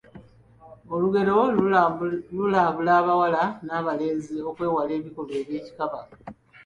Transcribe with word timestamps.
Olugero 0.93 1.37
lulabula 2.35 2.91
abawala 2.99 3.43
n’abalenzi 3.65 4.35
okwewala 4.49 4.91
ebikolwa 4.99 5.37
by’ekikaba. 5.47 5.99